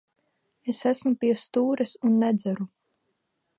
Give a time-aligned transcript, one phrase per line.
[0.73, 2.69] Es esmu pie stūres un nedzeru.